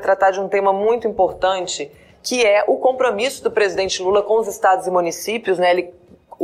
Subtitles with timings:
[0.00, 1.92] para tratar de um tema muito importante,
[2.22, 5.58] que é o compromisso do presidente Lula com os estados e municípios.
[5.58, 5.70] Né?
[5.70, 6.00] Ele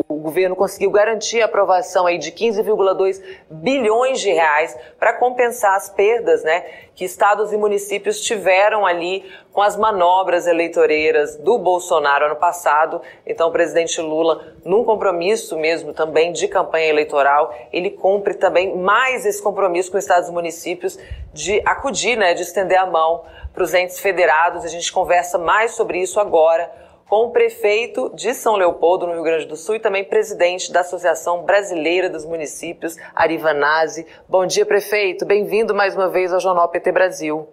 [0.08, 5.88] o governo conseguiu garantir a aprovação aí de 15,2 bilhões de reais para compensar as
[5.88, 9.24] perdas né, que estados e municípios tiveram ali
[9.54, 13.00] com as manobras eleitoreiras do Bolsonaro ano passado.
[13.26, 19.24] Então, o presidente Lula, num compromisso mesmo também de campanha eleitoral, ele cumpre também mais
[19.24, 20.98] esse compromisso com estados e municípios
[21.36, 24.64] de acudir, né, de estender a mão para os entes federados.
[24.64, 26.72] A gente conversa mais sobre isso agora
[27.08, 30.80] com o prefeito de São Leopoldo, no Rio Grande do Sul, e também presidente da
[30.80, 34.06] Associação Brasileira dos Municípios, Arivanazzi.
[34.28, 35.24] Bom dia, prefeito.
[35.24, 37.46] Bem-vindo mais uma vez ao Jornal PT Brasil.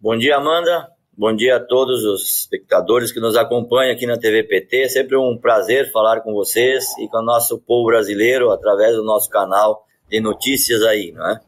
[0.00, 0.88] Bom dia, Amanda.
[1.16, 4.84] Bom dia a todos os espectadores que nos acompanham aqui na TV PT.
[4.84, 9.04] É sempre um prazer falar com vocês e com o nosso povo brasileiro através do
[9.04, 11.40] nosso canal de notícias aí, não é?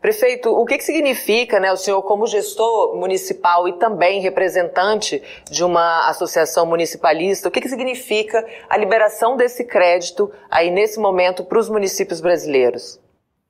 [0.00, 5.64] Prefeito, o que, que significa, né, o senhor como gestor municipal e também representante de
[5.64, 11.58] uma associação municipalista, o que, que significa a liberação desse crédito aí nesse momento para
[11.58, 13.00] os municípios brasileiros?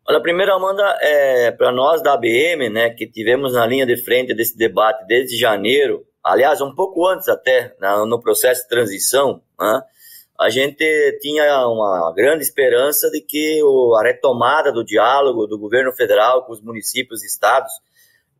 [0.08, 4.34] Olha, primeiro, Amanda, é, para nós da ABM, né, que tivemos na linha de frente
[4.34, 7.74] desse debate desde janeiro, aliás, um pouco antes até,
[8.06, 9.82] no processo de transição, né,
[10.38, 10.84] a gente
[11.20, 13.60] tinha uma grande esperança de que
[13.98, 17.72] a retomada do diálogo do governo federal com os municípios e estados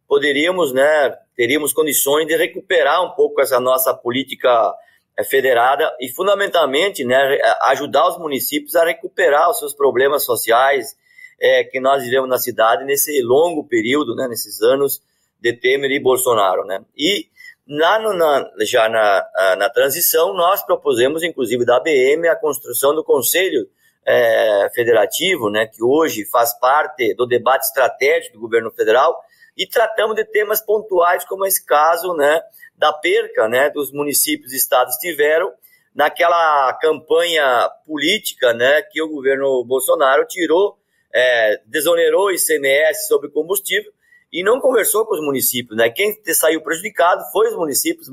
[0.06, 4.72] poderíamos, né, teríamos condições de recuperar um pouco essa nossa política
[5.18, 10.96] eh, federada e fundamentalmente, né, ajudar os municípios a recuperar os seus problemas sociais
[11.40, 15.02] é, que nós vivemos na cidade nesse longo período, né, nesses anos
[15.40, 16.80] de Temer e Bolsonaro, né?
[16.96, 17.28] E
[17.68, 23.04] Lá no, na, já na, na transição, nós propusemos, inclusive da ABM, a construção do
[23.04, 23.68] Conselho
[24.06, 29.20] é, Federativo, né, que hoje faz parte do debate estratégico do governo federal,
[29.54, 32.40] e tratamos de temas pontuais, como esse caso né,
[32.74, 35.52] da perca né, dos municípios e estados tiveram
[35.94, 40.78] naquela campanha política né, que o governo Bolsonaro tirou,
[41.12, 43.92] é, desonerou o ICMS sobre combustível,
[44.32, 45.76] e não conversou com os municípios.
[45.76, 45.90] Né?
[45.90, 48.08] Quem saiu prejudicado foi os municípios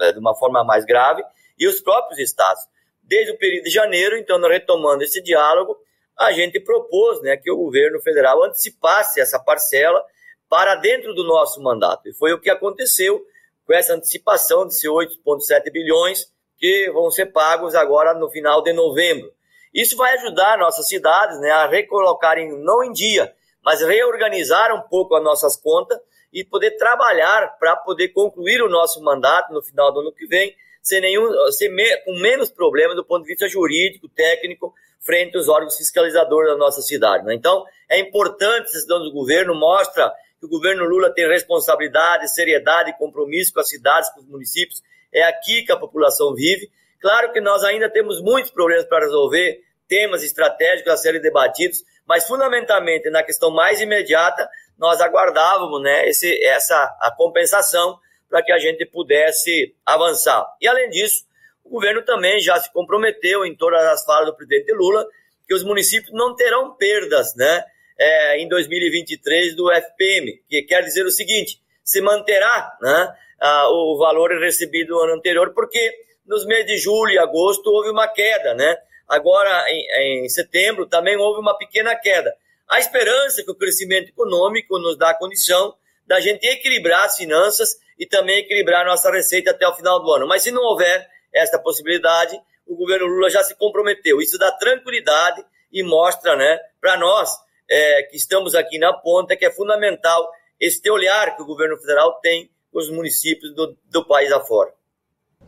[0.00, 1.22] é, de uma forma mais grave
[1.58, 2.62] e os próprios estados.
[3.02, 5.76] Desde o período de janeiro, então, retomando esse diálogo,
[6.18, 10.04] a gente propôs né, que o governo federal antecipasse essa parcela
[10.48, 12.08] para dentro do nosso mandato.
[12.08, 13.24] E foi o que aconteceu
[13.66, 16.26] com essa antecipação de 8,7 bilhões
[16.58, 19.32] que vão ser pagos agora no final de novembro.
[19.72, 23.32] Isso vai ajudar nossas cidades né, a recolocarem, não em dia,
[23.64, 25.98] mas reorganizar um pouco as nossas contas
[26.32, 30.54] e poder trabalhar para poder concluir o nosso mandato no final do ano que vem,
[30.82, 35.48] sem nenhum, sem me, com menos problemas do ponto de vista jurídico, técnico, frente aos
[35.48, 37.24] órgãos fiscalizadores da nossa cidade.
[37.24, 37.34] Né?
[37.34, 42.90] Então, é importante essa decisão do governo, mostra que o governo Lula tem responsabilidade, seriedade
[42.90, 44.82] e compromisso com as cidades, com os municípios.
[45.12, 46.70] É aqui que a população vive.
[47.00, 52.24] Claro que nós ainda temos muitos problemas para resolver, temas estratégicos a serem debatidos, mas
[52.24, 57.98] fundamentalmente na questão mais imediata, nós aguardávamos né, esse, essa a compensação
[58.28, 60.46] para que a gente pudesse avançar.
[60.60, 61.24] E além disso,
[61.64, 65.04] o governo também já se comprometeu em todas as falas do presidente Lula
[65.46, 67.64] que os municípios não terão perdas né,
[67.98, 73.98] é, em 2023 do FPM, que quer dizer o seguinte, se manterá né, a, o
[73.98, 75.92] valor recebido no ano anterior, porque
[76.24, 78.76] nos meses de julho e agosto houve uma queda, né?
[79.10, 82.32] Agora, em, em setembro, também houve uma pequena queda.
[82.68, 85.74] A esperança que o crescimento econômico nos dá a condição
[86.06, 90.28] da gente equilibrar as finanças e também equilibrar nossa receita até o final do ano.
[90.28, 94.20] Mas se não houver esta possibilidade, o governo Lula já se comprometeu.
[94.20, 97.30] Isso dá tranquilidade e mostra né, para nós
[97.68, 102.20] é, que estamos aqui na ponta que é fundamental este olhar que o governo federal
[102.20, 104.72] tem com os municípios do, do país afora.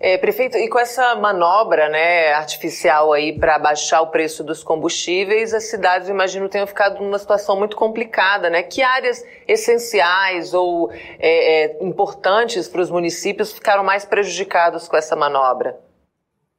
[0.05, 5.55] É, prefeito, e com essa manobra né, artificial aí para baixar o preço dos combustíveis,
[5.55, 8.65] as cidades, imagino, tenham ficado numa situação muito complicada, né?
[8.65, 10.91] Que áreas essenciais ou
[11.21, 15.79] é, é, importantes para os municípios ficaram mais prejudicados com essa manobra?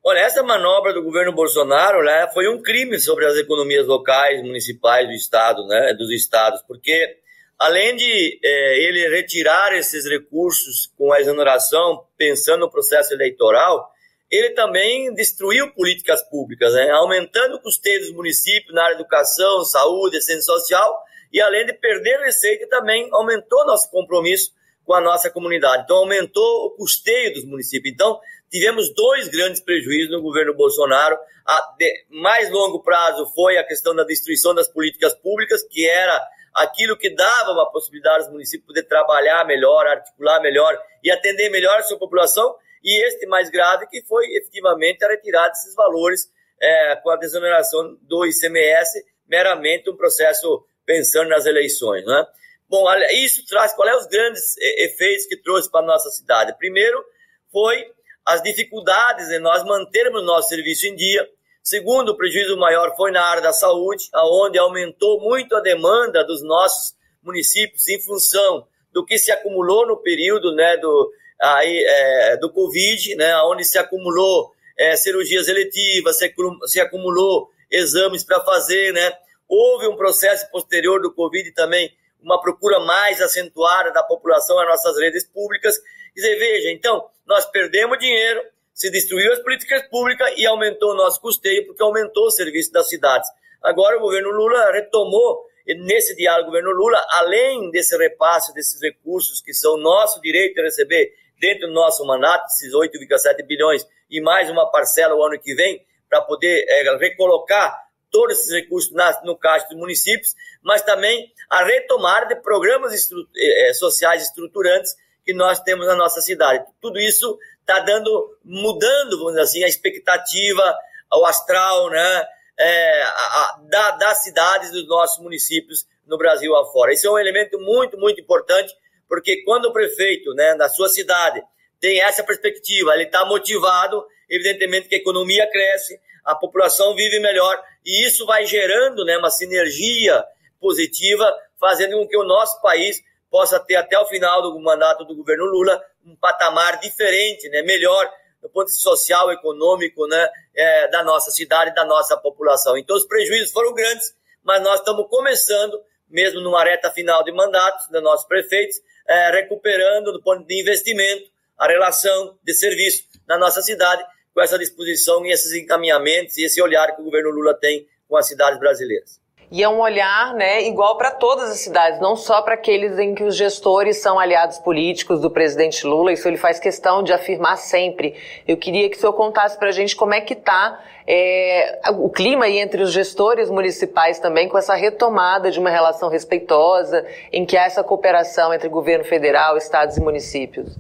[0.02, 5.06] Olha, essa manobra do governo Bolsonaro né, foi um crime sobre as economias locais, municipais
[5.06, 7.18] do estado, né, dos estados, porque
[7.64, 13.90] Além de é, ele retirar esses recursos com a exoneração, pensando no processo eleitoral,
[14.30, 16.92] ele também destruiu políticas públicas, né?
[16.92, 20.94] aumentando o custeio dos municípios na área de educação, saúde, assistência social,
[21.32, 24.52] e além de perder receita, também aumentou nosso compromisso
[24.84, 25.84] com a nossa comunidade.
[25.84, 27.94] Então, aumentou o custeio dos municípios.
[27.94, 28.20] Então,
[28.52, 31.18] tivemos dois grandes prejuízos no governo Bolsonaro.
[31.48, 36.22] A de mais longo prazo foi a questão da destruição das políticas públicas, que era
[36.54, 41.80] aquilo que dava uma possibilidade aos municípios poder trabalhar melhor, articular melhor e atender melhor
[41.80, 46.96] a sua população, e este mais grave que foi efetivamente a retirada desses valores é,
[46.98, 52.06] com a desoneração do ICMS, meramente um processo pensando nas eleições.
[52.06, 52.26] Né?
[52.70, 56.58] Bom, isso traz qual é os grandes efeitos que trouxe para a nossa cidade?
[56.58, 57.04] Primeiro,
[57.52, 57.86] foi
[58.26, 61.28] as dificuldades em nós mantermos nosso serviço em dia.
[61.64, 66.44] Segundo, o prejuízo maior foi na área da saúde, aonde aumentou muito a demanda dos
[66.44, 66.94] nossos
[67.24, 71.12] municípios em função do que se acumulou no período né, do,
[71.42, 76.34] aí, é, do Covid, né, onde se acumulou é, cirurgias eletivas, se,
[76.66, 79.14] se acumulou exames para fazer, né?
[79.48, 85.00] Houve um processo posterior do Covid também, uma procura mais acentuada da população às nossas
[85.00, 85.76] redes públicas.
[86.16, 88.42] E você veja, então, nós perdemos dinheiro,
[88.74, 92.90] se destruiu as políticas públicas e aumentou o nosso custeio, porque aumentou o serviço das
[92.90, 93.30] cidades.
[93.62, 99.42] Agora o governo Lula retomou, nesse diálogo, o governo Lula, além desse repasse desses recursos
[99.42, 104.50] que são nosso direito de receber dentro do nosso mandato, esses 8,7 bilhões e mais
[104.50, 107.76] uma parcela o ano que vem, para poder é, recolocar
[108.12, 113.28] todos esses recursos na, no caixa dos municípios, mas também a retomada de programas estru
[113.36, 116.64] é, sociais estruturantes que nós temos na nossa cidade.
[116.80, 120.78] Tudo isso está dando, mudando, vamos dizer assim, a expectativa,
[121.12, 122.28] o astral, né,
[122.60, 126.94] é, a, a, da, das cidades dos nossos municípios no Brasil afora.
[126.94, 128.74] Isso é um elemento muito, muito importante,
[129.08, 131.42] porque quando o prefeito, né, da sua cidade,
[131.80, 137.62] tem essa perspectiva, ele está motivado, evidentemente que a economia cresce, a população vive melhor,
[137.86, 140.24] e isso vai gerando né, uma sinergia
[140.60, 143.02] positiva, fazendo com que o nosso país
[143.34, 148.08] possa ter até o final do mandato do governo Lula um patamar diferente, né, melhor
[148.40, 152.78] do ponto de vista social, econômico, né, é, da nossa cidade, da nossa população.
[152.78, 157.88] Então os prejuízos foram grandes, mas nós estamos começando, mesmo numa reta final de mandatos
[157.90, 161.28] dos nossos prefeitos, é, recuperando do ponto de investimento
[161.58, 166.62] a relação de serviço na nossa cidade, com essa disposição e esses encaminhamentos e esse
[166.62, 169.23] olhar que o governo Lula tem com as cidades brasileiras.
[169.52, 173.14] E é um olhar né, igual para todas as cidades, não só para aqueles em
[173.14, 177.58] que os gestores são aliados políticos do presidente Lula, isso ele faz questão de afirmar
[177.58, 178.16] sempre.
[178.48, 182.10] Eu queria que o senhor contasse para a gente como é que está é, o
[182.10, 187.46] clima aí entre os gestores municipais também, com essa retomada de uma relação respeitosa, em
[187.46, 190.78] que há essa cooperação entre governo federal, estados e municípios.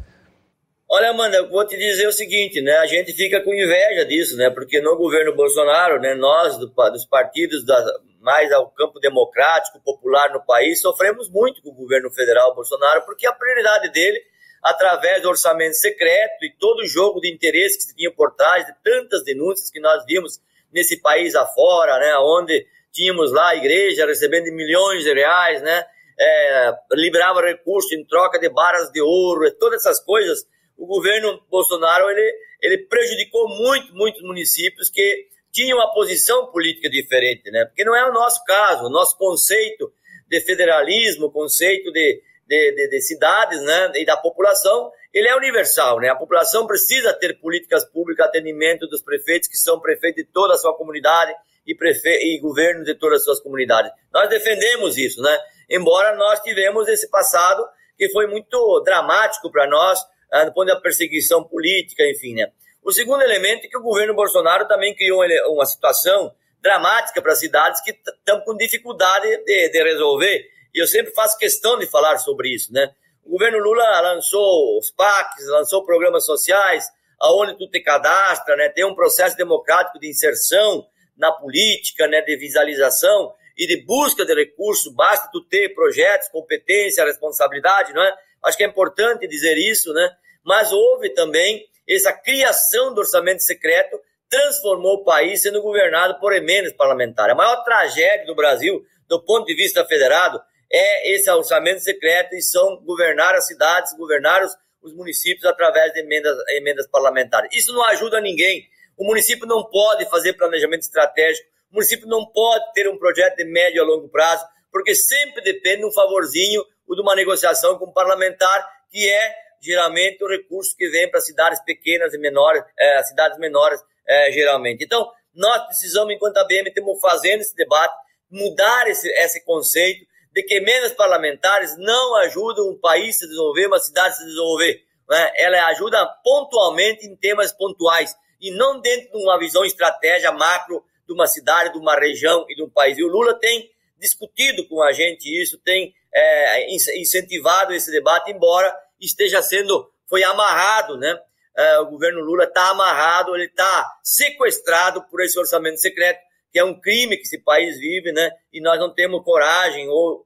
[0.90, 2.74] Olha, Amanda, eu vou te dizer o seguinte, né?
[2.78, 4.50] A gente fica com inveja disso, né?
[4.52, 6.14] Porque no governo Bolsonaro, né?
[6.14, 7.84] Nós, do, dos partidos da,
[8.24, 13.28] mais ao campo democrático, popular no país, sofremos muito com o governo federal Bolsonaro, porque
[13.28, 14.20] a prioridade dele,
[14.64, 18.66] através do orçamento secreto e todo o jogo de interesse que se tinha por trás
[18.66, 20.40] de tantas denúncias que nós vimos
[20.74, 22.16] nesse país afora, né?
[22.18, 25.86] Onde tínhamos lá a igreja recebendo milhões de reais, né?
[26.20, 30.48] É, liberava recursos em troca de barras de ouro, todas essas coisas
[30.78, 37.50] o governo Bolsonaro ele, ele prejudicou muito, muitos municípios que tinham uma posição política diferente,
[37.52, 37.66] né?
[37.66, 39.94] Porque não é o nosso caso, o nosso conceito
[40.28, 43.92] de federalismo, conceito de, de, de, de cidades, né?
[43.96, 46.10] E da população, ele é universal, né?
[46.10, 50.58] A população precisa ter políticas públicas, atendimento dos prefeitos que são prefeitos de toda a
[50.58, 51.32] sua comunidade
[51.68, 52.10] e, prefe...
[52.10, 53.92] e governos de todas as suas comunidades.
[54.12, 55.38] Nós defendemos isso, né?
[55.70, 57.64] Embora nós tivemos esse passado
[57.96, 60.00] que foi muito dramático para nós,
[60.32, 62.52] ah, do ponto da perseguição política, enfim, né?
[62.84, 67.40] O segundo elemento é que o governo Bolsonaro também criou uma situação dramática para as
[67.40, 70.50] cidades que estão com dificuldade de, de, resolver.
[70.74, 72.94] E eu sempre faço questão de falar sobre isso, né?
[73.24, 76.86] O governo Lula lançou os PACs, lançou programas sociais,
[77.22, 78.70] aonde tu te cadastra, né?
[78.70, 80.86] Tem um processo democrático de inserção
[81.18, 82.22] na política, né?
[82.22, 84.94] De visualização e de busca de recursos.
[84.94, 88.14] Basta tu ter projetos, competência, responsabilidade, não é?
[88.44, 90.10] Acho que é importante dizer isso, né?
[90.44, 94.00] mas houve também essa criação do orçamento secreto,
[94.30, 97.34] transformou o país sendo governado por emendas parlamentares.
[97.34, 102.42] A maior tragédia do Brasil, do ponto de vista federado, é esse orçamento secreto e
[102.42, 107.50] são governar as cidades, governar os, os municípios através de emendas, emendas parlamentares.
[107.54, 108.68] Isso não ajuda ninguém.
[108.98, 113.46] O município não pode fazer planejamento estratégico, o município não pode ter um projeto de
[113.46, 117.86] médio a longo prazo, porque sempre depende de um favorzinho ou de uma negociação com
[117.86, 123.02] o parlamentar, que é geralmente o recurso que vem para cidades pequenas e menores, é,
[123.04, 124.84] cidades menores, é, geralmente.
[124.84, 127.94] Então, nós precisamos, enquanto a BM, estamos fazendo esse debate,
[128.30, 133.68] mudar esse, esse conceito de que emendas parlamentares não ajudam um país a se desenvolver,
[133.68, 134.84] uma cidade a se desenvolver.
[135.10, 135.32] Né?
[135.38, 141.14] Ela ajuda pontualmente em temas pontuais e não dentro de uma visão estratégia macro de
[141.14, 142.98] uma cidade, de uma região e de um país.
[142.98, 148.76] E o Lula tem discutido com a gente isso, tem é, incentivado esse debate, embora
[149.06, 151.20] esteja sendo, foi amarrado, né?
[151.56, 156.20] É, o governo Lula está amarrado, ele está sequestrado por esse orçamento secreto,
[156.52, 158.32] que é um crime que esse país vive, né?
[158.52, 160.26] E nós não temos coragem ou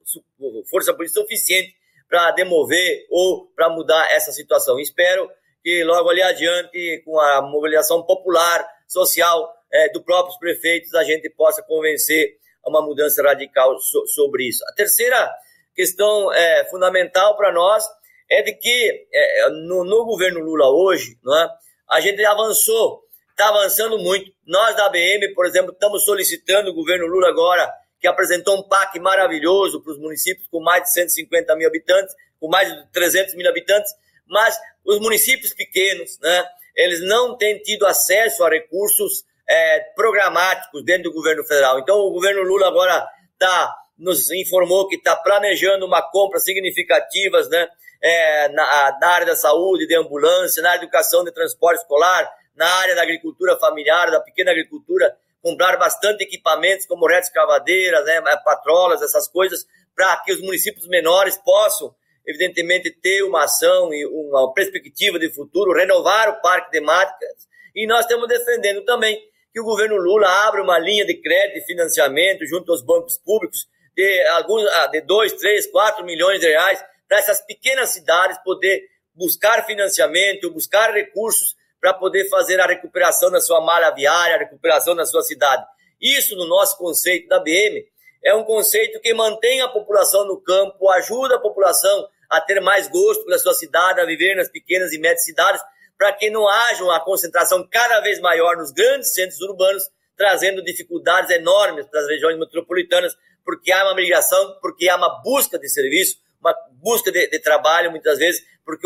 [0.69, 1.75] força política suficiente
[2.07, 4.79] para demover ou para mudar essa situação.
[4.79, 5.29] Espero
[5.61, 11.29] que logo ali adiante, com a mobilização popular, social é, dos próprios prefeitos, a gente
[11.29, 14.63] possa convencer a uma mudança radical so, sobre isso.
[14.69, 15.29] A terceira
[15.75, 17.83] questão é, fundamental para nós
[18.29, 21.49] é de que é, no, no, governo Lula hoje, não é,
[21.89, 24.31] a gente avançou, está avançando muito.
[24.45, 28.99] Nós da ABM, por exemplo, estamos solicitando o governo Lula agora, que apresentou um PAC
[28.99, 33.49] maravilhoso para os municípios com mais de 150 mil habitantes, com mais de 300 mil
[33.49, 33.91] habitantes,
[34.27, 41.03] mas os municípios pequenos, né, eles não têm tido acesso a recursos é, programáticos dentro
[41.03, 41.79] do governo federal.
[41.79, 43.07] Então, o governo Lula agora
[43.39, 47.67] tá, nos informou que está planejando uma compra significativas né,
[48.01, 52.29] é, na, na, área da saúde, de ambulância, na área de educação, de transporte escolar,
[52.55, 58.21] na área da agricultura familiar, da pequena agricultura, comprar bastante equipamentos como redes cavadeiras, né,
[58.43, 61.95] patrolas, essas coisas, para que os municípios menores possam
[62.27, 67.47] evidentemente, ter uma ação e uma perspectiva de futuro, renovar o parque temáticas.
[67.73, 69.17] E nós estamos defendendo também
[69.53, 73.65] que o governo Lula abra uma linha de crédito e financiamento junto aos bancos públicos
[73.97, 78.83] de alguns ah, de 2, 3, 4 milhões de reais para essas pequenas cidades poder
[79.15, 84.95] buscar financiamento, buscar recursos para poder fazer a recuperação da sua malha viária, a recuperação
[84.95, 85.65] da sua cidade.
[85.99, 87.83] Isso, no nosso conceito da BM,
[88.23, 92.87] é um conceito que mantém a população no campo, ajuda a população a ter mais
[92.87, 95.61] gosto pela sua cidade, a viver nas pequenas e médias cidades,
[95.97, 99.83] para que não haja uma concentração cada vez maior nos grandes centros urbanos,
[100.15, 103.15] trazendo dificuldades enormes para as regiões metropolitanas,
[103.47, 107.89] porque há uma migração, porque há uma busca de serviço, uma busca de, de trabalho,
[107.89, 108.85] muitas vezes, porque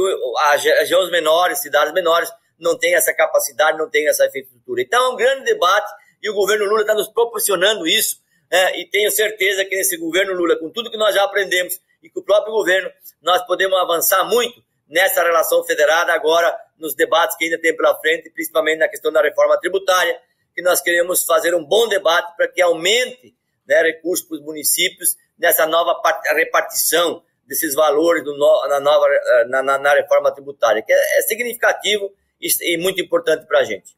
[0.52, 4.84] as regiões menores, cidades menores, não têm essa capacidade, não têm essa infraestrutura.
[4.84, 5.92] Então é um grande debate
[6.22, 8.18] e o governo Lula está nos proporcionando isso,
[8.52, 8.80] né?
[8.80, 12.20] e tenho certeza que nesse governo Lula, com tudo que nós já aprendemos, e com
[12.20, 17.60] o próprio governo, nós podemos avançar muito nessa relação federada agora nos debates que ainda
[17.60, 20.16] tem pela frente, principalmente na questão da reforma tributária,
[20.54, 23.34] que nós queremos fazer um bom debate para que aumente
[23.72, 25.96] né, recursos para os municípios nessa nova
[26.36, 29.08] repartição desses valores no, na, nova,
[29.48, 33.64] na, na, na, reforma tributária, que é, é significativo e, e muito importante para a
[33.64, 33.96] gente.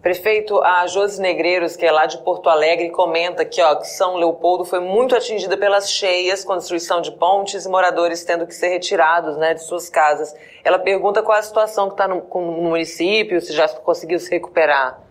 [0.00, 4.14] Prefeito, a Josi Negreiros, que é lá de Porto Alegre, comenta que, ó, que São
[4.14, 9.36] Leopoldo foi muito atingida pelas cheias, construção de pontes e moradores tendo que ser retirados
[9.36, 10.32] né, de suas casas.
[10.62, 15.05] Ela pergunta qual a situação que está no, no, município, se já conseguiu se recuperar.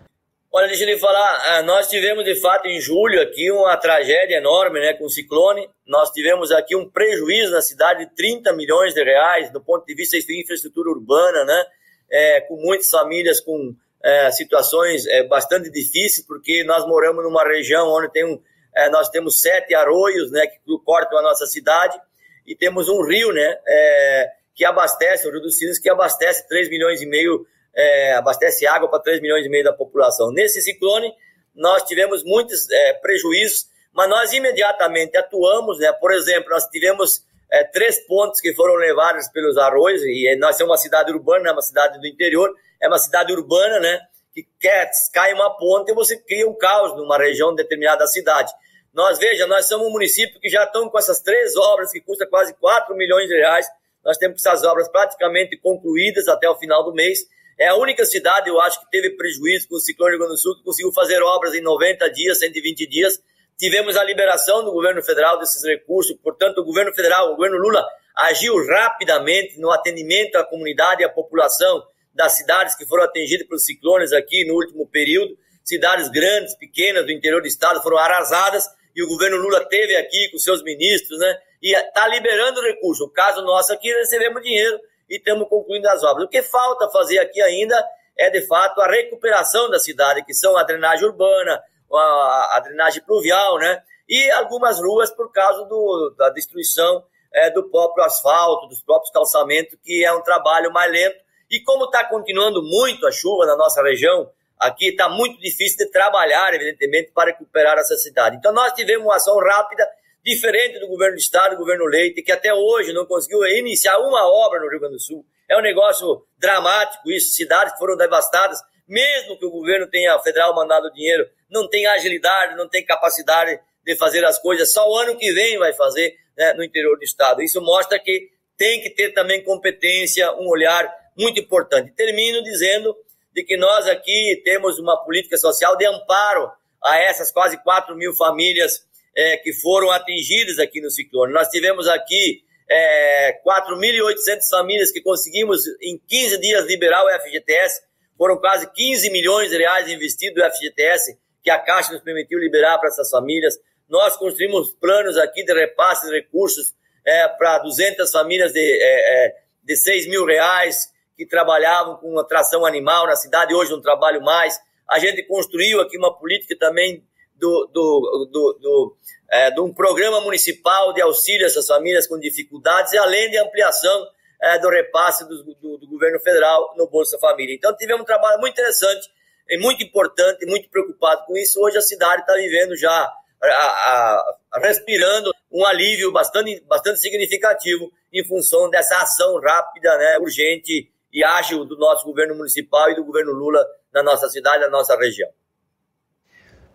[0.58, 4.38] Olha, deixa eu lhe falar, ah, nós tivemos de fato em julho aqui uma tragédia
[4.38, 5.70] enorme né, com o ciclone.
[5.86, 9.94] Nós tivemos aqui um prejuízo na cidade de 30 milhões de reais do ponto de
[9.94, 11.66] vista de infraestrutura urbana, né,
[12.10, 17.90] é, com muitas famílias com é, situações é, bastante difíceis, porque nós moramos numa região
[17.90, 18.42] onde tem um,
[18.74, 22.00] é, nós temos sete arroios né, que cortam a nossa cidade
[22.48, 26.70] e temos um rio né, é, que abastece, o Rio dos Sinos, que abastece 3
[26.70, 30.32] milhões e meio, é, abastece água para 3 milhões e meio da população.
[30.32, 31.12] Nesse ciclone,
[31.54, 37.24] nós tivemos muitos é, prejuízos, mas nós imediatamente atuamos, né, por exemplo, nós tivemos
[37.72, 41.98] três pontos que foram levados pelos arroios, e nós somos uma cidade urbana, uma cidade
[42.00, 44.00] do interior, é uma cidade urbana, né?
[44.34, 48.52] Que quer, cai uma ponte e você cria um caos numa região determinada da cidade.
[48.94, 52.30] Nós, veja, nós somos um município que já estão com essas três obras que custam
[52.30, 53.68] quase 4 milhões de reais.
[54.04, 57.20] Nós temos essas obras praticamente concluídas até o final do mês.
[57.58, 60.36] É a única cidade, eu acho, que teve prejuízo com o ciclone do Rio Grande
[60.36, 63.22] do Sul, que conseguiu fazer obras em 90 dias, 120 dias.
[63.58, 67.86] Tivemos a liberação do governo federal desses recursos, portanto, o governo federal, o governo Lula,
[68.16, 71.82] agiu rapidamente no atendimento à comunidade e à população
[72.14, 77.12] das cidades que foram atingidas pelos ciclones aqui no último período, cidades grandes, pequenas do
[77.12, 81.38] interior do estado foram arrasadas e o governo Lula teve aqui com seus ministros, né?
[81.62, 83.04] E está liberando recurso.
[83.04, 86.26] O caso nosso aqui, recebemos dinheiro e estamos concluindo as obras.
[86.26, 87.76] O que falta fazer aqui ainda
[88.18, 93.04] é, de fato, a recuperação da cidade, que são a drenagem urbana, a, a drenagem
[93.04, 93.82] pluvial, né?
[94.08, 99.78] E algumas ruas por causa do, da destruição é, do próprio asfalto, dos próprios calçamentos,
[99.84, 103.82] que é um trabalho mais lento e como está continuando muito a chuva na nossa
[103.84, 108.38] região, aqui está muito difícil de trabalhar, evidentemente, para recuperar essa cidade.
[108.38, 109.88] Então nós tivemos uma ação rápida,
[110.26, 114.28] diferente do governo do estado, do governo Leite, que até hoje não conseguiu iniciar uma
[114.28, 115.24] obra no Rio Grande do Sul.
[115.48, 120.92] É um negócio dramático isso, cidades foram devastadas, mesmo que o governo tenha federal mandado
[120.92, 125.32] dinheiro, não tem agilidade, não tem capacidade de fazer as coisas, só o ano que
[125.32, 127.44] vem vai fazer né, no interior do estado.
[127.44, 131.92] Isso mostra que tem que ter também competência, um olhar muito importante.
[131.92, 132.98] Termino dizendo
[133.32, 136.52] de que nós aqui temos uma política social de amparo
[136.84, 138.86] a essas quase 4 mil famílias
[139.16, 141.34] é, que foram atingidas aqui no ciclone.
[141.34, 147.82] Nós tivemos aqui é, 4.800 famílias que conseguimos em 15 dias liberar o FGTS,
[148.18, 152.78] foram quase 15 milhões de reais investidos no FGTS que a Caixa nos permitiu liberar
[152.80, 153.58] para essas famílias.
[153.88, 156.74] Nós construímos planos aqui de repasse de recursos
[157.06, 162.66] é, para 200 famílias de, é, é, de 6 mil reais que trabalhavam com atração
[162.66, 164.60] animal na cidade, hoje não trabalho mais.
[164.90, 167.04] A gente construiu aqui uma política também
[167.36, 168.98] do, do, do, do
[169.32, 173.38] é, de um programa municipal de auxílio a essas famílias com dificuldades, e além de
[173.38, 174.08] ampliação
[174.42, 177.56] é, do repasse do, do, do, governo federal no Bolsa Família.
[177.56, 179.10] Então tivemos um trabalho muito interessante
[179.50, 181.60] e muito importante, muito preocupado com isso.
[181.62, 183.12] Hoje a cidade está vivendo já,
[183.42, 190.92] a, a, respirando um alívio bastante, bastante significativo em função dessa ação rápida, né, urgente
[191.12, 194.98] e ágil do nosso governo municipal e do governo Lula na nossa cidade, na nossa
[194.98, 195.30] região.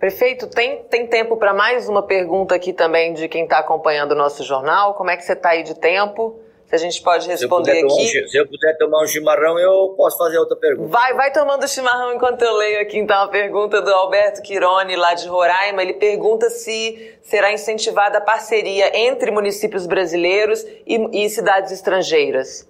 [0.01, 4.15] Prefeito, tem, tem tempo para mais uma pergunta aqui também de quem está acompanhando o
[4.15, 4.95] nosso jornal?
[4.95, 6.41] Como é que você está aí de tempo?
[6.65, 8.25] Se a gente pode responder se aqui.
[8.25, 10.89] Um, se eu puder tomar um chimarrão, eu posso fazer outra pergunta.
[10.89, 15.13] Vai, vai tomando chimarrão enquanto eu leio aqui então a pergunta do Alberto Quirone, lá
[15.13, 15.83] de Roraima.
[15.83, 22.67] Ele pergunta se será incentivada a parceria entre municípios brasileiros e, e cidades estrangeiras.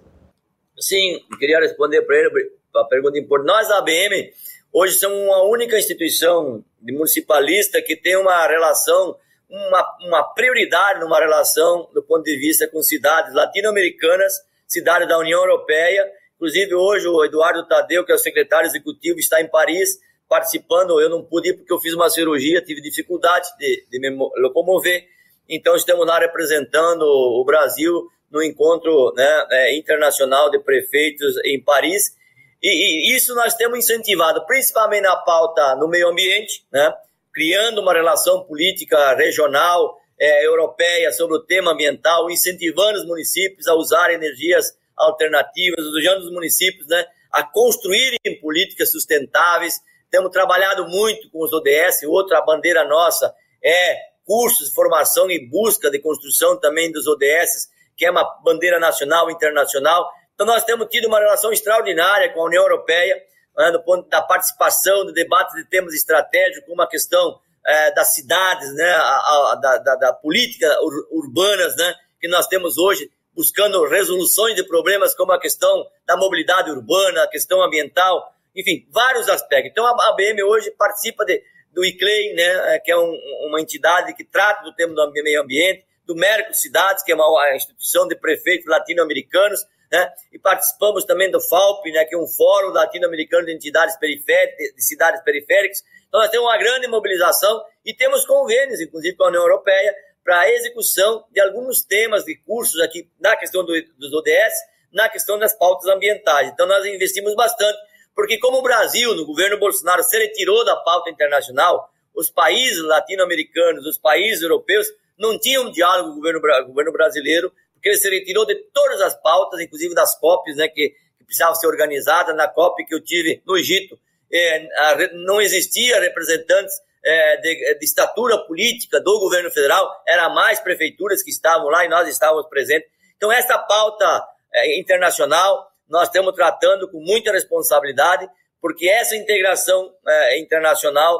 [0.77, 2.29] Sim, queria responder para ele
[2.75, 3.47] a pergunta importante.
[3.47, 4.33] Nós, ABM,
[4.71, 9.17] hoje somos uma única instituição municipalista que tem uma relação
[9.51, 14.33] uma, uma prioridade numa relação do ponto de vista com cidades latino-americanas,
[14.65, 16.09] cidades da União Europeia.
[16.35, 19.99] Inclusive, hoje, o Eduardo Tadeu, que é o secretário executivo, está em Paris
[20.29, 21.01] participando.
[21.01, 25.05] Eu não pude ir porque eu fiz uma cirurgia, tive dificuldade de, de me locomover.
[25.49, 32.15] Então, estamos lá representando o Brasil no encontro né, é, internacional de prefeitos em Paris.
[32.61, 36.93] E, e, isso nós temos incentivado, principalmente na pauta no meio ambiente, né?
[37.33, 43.73] criando uma relação política regional, é, europeia sobre o tema ambiental, incentivando os municípios a
[43.73, 49.79] usar energias alternativas, ajudando os municípios né, a construírem políticas sustentáveis.
[50.11, 55.99] Temos trabalhado muito com os ODS, outra bandeira nossa é cursos formação e busca de
[55.99, 60.07] construção também dos ODS, que é uma bandeira nacional e internacional.
[60.41, 63.15] Então, nós temos tido uma relação extraordinária com a União Europeia,
[63.55, 68.15] né, do ponto da participação, do debate de temas estratégicos, como a questão é, das
[68.15, 73.07] cidades, né, a, a, da, da, da, política ur, urbanas né, que nós temos hoje,
[73.35, 79.29] buscando resoluções de problemas como a questão da mobilidade urbana, a questão ambiental, enfim, vários
[79.29, 79.69] aspectos.
[79.69, 81.39] Então, a ABM hoje participa de,
[81.71, 83.15] do ICLEI, né, que é um,
[83.47, 87.55] uma entidade que trata do tema do meio ambiente, do Merco Cidades, que é uma
[87.55, 90.09] instituição de prefeitos latino-americanos, né?
[90.31, 94.83] E participamos também do FALP, né, que é um fórum latino-americano de entidades periféricas, de
[94.83, 95.83] cidades periféricas.
[96.07, 100.39] Então nós temos uma grande mobilização e temos convênios, inclusive com a União Europeia, para
[100.39, 104.53] a execução de alguns temas de cursos aqui na questão do, dos ODS,
[104.93, 106.49] na questão das pautas ambientais.
[106.49, 107.77] Então nós investimos bastante,
[108.15, 113.85] porque como o Brasil, no governo Bolsonaro, se retirou da pauta internacional, os países latino-americanos,
[113.85, 118.45] os países europeus, não tinham diálogo com o governo, governo brasileiro porque ele se retirou
[118.45, 122.35] de todas as pautas, inclusive das COPs, né, que, que precisavam ser organizadas.
[122.35, 123.99] Na COP que eu tive no Egito,
[124.31, 130.59] é, a, não existia representantes é, de, de, estatura política do governo federal, era mais
[130.59, 132.87] prefeituras que estavam lá e nós estávamos presentes.
[133.17, 138.29] Então, essa pauta é, internacional nós estamos tratando com muita responsabilidade,
[138.61, 139.91] porque essa integração
[140.37, 141.19] internacional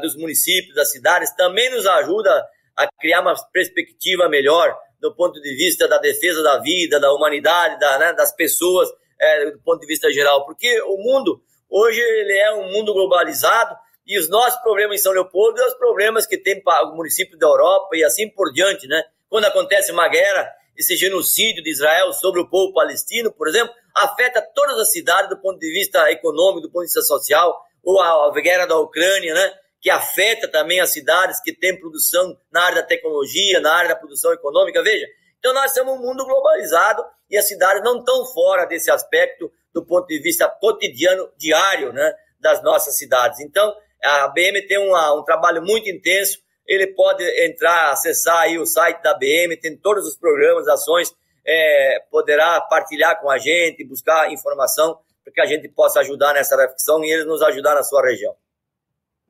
[0.00, 5.54] dos municípios, das cidades, também nos ajuda a criar uma perspectiva melhor do ponto de
[5.54, 8.88] vista da defesa da vida, da humanidade, da, né, das pessoas,
[9.20, 10.46] é, do ponto de vista geral.
[10.46, 15.12] Porque o mundo, hoje, ele é um mundo globalizado e os nossos problemas em São
[15.12, 19.04] Leopoldo e os problemas que tem o município da Europa e assim por diante, né?
[19.28, 24.40] Quando acontece uma guerra, esse genocídio de Israel sobre o povo palestino, por exemplo, afeta
[24.54, 28.28] todas as cidades do ponto de vista econômico, do ponto de vista social, ou a,
[28.28, 29.52] a guerra da Ucrânia, né?
[29.84, 33.96] Que afeta também as cidades que têm produção na área da tecnologia, na área da
[33.96, 34.82] produção econômica.
[34.82, 35.06] Veja,
[35.38, 39.84] então nós somos um mundo globalizado e as cidades não estão fora desse aspecto do
[39.84, 43.40] ponto de vista cotidiano, diário, né, das nossas cidades.
[43.40, 48.64] Então, a BM tem uma, um trabalho muito intenso, ele pode entrar, acessar aí o
[48.64, 51.14] site da BM, tem todos os programas, ações,
[51.46, 56.56] é, poderá partilhar com a gente, buscar informação para que a gente possa ajudar nessa
[56.56, 58.34] reflexão e eles nos ajudar na sua região.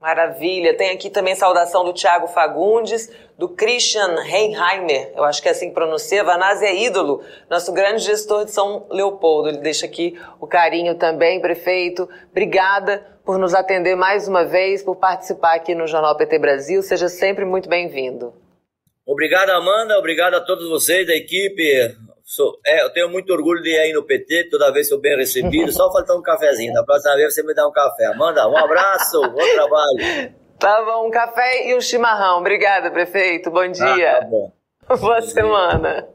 [0.05, 0.77] Maravilha.
[0.77, 5.69] Tem aqui também saudação do Tiago Fagundes, do Christian Reinheimer, eu acho que é assim
[5.69, 6.23] que pronuncia.
[6.23, 9.49] Vanazzi é ídolo, nosso grande gestor de São Leopoldo.
[9.49, 12.07] Ele deixa aqui o carinho também, prefeito.
[12.31, 16.83] Obrigada por nos atender mais uma vez, por participar aqui no Jornal PT Brasil.
[16.83, 18.35] Seja sempre muito bem-vindo.
[19.07, 19.99] Obrigado, Amanda.
[19.99, 21.97] Obrigado a todos vocês da equipe.
[22.25, 25.15] Sou, é, eu tenho muito orgulho de ir aí no PT, toda vez sou bem
[25.15, 25.71] recebido.
[25.71, 26.73] Só faltou um cafezinho.
[26.73, 28.07] Da próxima vez você me dá um café.
[28.07, 30.35] Amanda, um abraço, bom trabalho.
[30.59, 32.39] Tá bom, um café e um chimarrão.
[32.39, 33.51] Obrigada, prefeito.
[33.51, 34.19] Bom dia.
[34.19, 34.53] Ah, tá bom.
[34.99, 36.09] Boa semana.